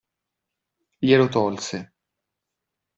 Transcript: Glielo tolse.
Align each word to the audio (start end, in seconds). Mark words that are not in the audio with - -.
Glielo 1.03 1.27
tolse. 1.29 1.79